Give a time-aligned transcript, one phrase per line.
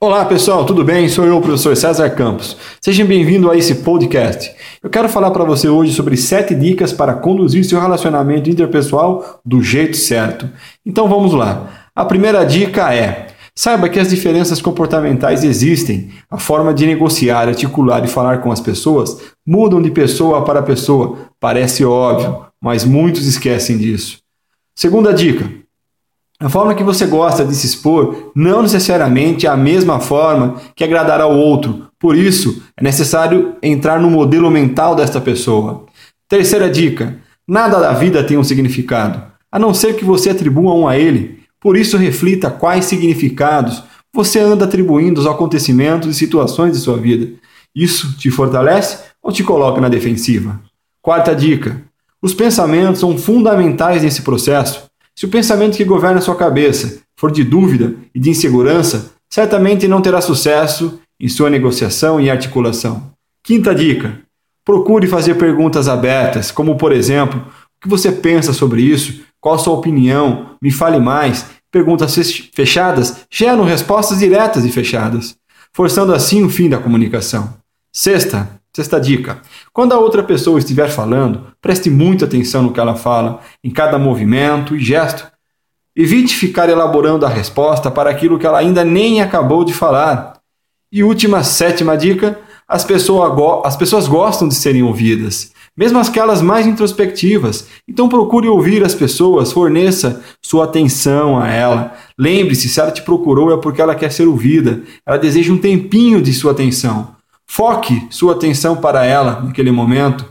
[0.00, 1.08] Olá pessoal, tudo bem?
[1.08, 2.56] Sou eu, o professor César Campos.
[2.80, 4.48] Seja bem-vindo a esse podcast.
[4.80, 9.60] Eu quero falar para você hoje sobre sete dicas para conduzir seu relacionamento interpessoal do
[9.60, 10.48] jeito certo.
[10.86, 11.90] Então vamos lá.
[11.96, 13.26] A primeira dica é:
[13.56, 16.10] saiba que as diferenças comportamentais existem.
[16.30, 21.18] A forma de negociar, articular e falar com as pessoas mudam de pessoa para pessoa.
[21.40, 24.18] Parece óbvio, mas muitos esquecem disso.
[24.76, 25.44] Segunda dica:
[26.40, 30.84] a forma que você gosta de se expor não necessariamente é a mesma forma que
[30.84, 31.88] agradará ao outro.
[31.98, 35.84] Por isso, é necessário entrar no modelo mental desta pessoa.
[36.28, 39.20] Terceira dica: nada da vida tem um significado,
[39.50, 41.40] a não ser que você atribua um a ele.
[41.60, 43.82] Por isso, reflita quais significados
[44.14, 47.32] você anda atribuindo aos acontecimentos e situações de sua vida.
[47.74, 50.60] Isso te fortalece ou te coloca na defensiva?
[51.02, 51.82] Quarta dica:
[52.22, 54.87] os pensamentos são fundamentais nesse processo.
[55.18, 60.00] Se o pensamento que governa sua cabeça for de dúvida e de insegurança, certamente não
[60.00, 63.10] terá sucesso em sua negociação e articulação.
[63.42, 64.20] Quinta dica:
[64.64, 69.20] procure fazer perguntas abertas, como por exemplo, o que você pensa sobre isso?
[69.40, 70.50] Qual sua opinião?
[70.62, 71.46] Me fale mais.
[71.68, 72.14] Perguntas
[72.54, 75.34] fechadas geram respostas diretas e fechadas,
[75.72, 77.54] forçando assim o fim da comunicação.
[77.92, 79.40] Sexta, Sexta dica:
[79.72, 83.98] quando a outra pessoa estiver falando, preste muita atenção no que ela fala, em cada
[83.98, 85.26] movimento e gesto.
[85.96, 90.34] Evite ficar elaborando a resposta para aquilo que ela ainda nem acabou de falar.
[90.92, 92.38] E última, sétima dica:
[92.68, 97.66] as, pessoa as pessoas gostam de serem ouvidas, mesmo aquelas mais introspectivas.
[97.88, 101.94] Então procure ouvir as pessoas, forneça sua atenção a ela.
[102.16, 106.22] Lembre-se: se ela te procurou é porque ela quer ser ouvida, ela deseja um tempinho
[106.22, 107.17] de sua atenção.
[107.50, 110.24] Foque sua atenção para ela naquele momento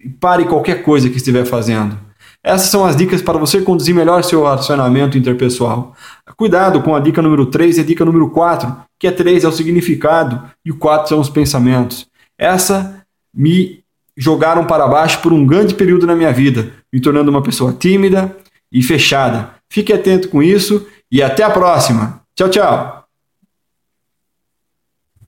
[0.00, 1.96] e pare qualquer coisa que estiver fazendo.
[2.42, 5.94] Essas são as dicas para você conduzir melhor seu relacionamento interpessoal.
[6.36, 9.48] Cuidado com a dica número 3 e a dica número 4, que é 3 é
[9.48, 12.08] o significado e o 4 são os pensamentos.
[12.36, 13.82] Essa me
[14.16, 18.36] jogaram para baixo por um grande período na minha vida, me tornando uma pessoa tímida
[18.72, 19.50] e fechada.
[19.70, 22.22] Fique atento com isso e até a próxima.
[22.34, 23.01] Tchau, tchau.